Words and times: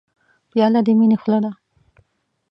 پیاله 0.49 0.79
د 0.85 0.87
مینې 0.99 1.17
خوله 1.21 1.39
ده. 1.43 1.51